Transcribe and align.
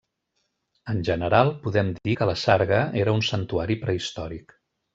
En 0.93 1.01
general, 1.09 1.51
podem 1.67 1.91
dir 2.09 2.15
que 2.21 2.29
la 2.31 2.35
Sarga 2.45 2.81
era 3.05 3.15
un 3.19 3.23
santuari 3.31 3.79
prehistòric. 3.87 4.57